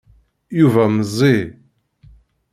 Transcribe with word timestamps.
Yuba 0.59 0.83
meẓẓi. 0.95 1.37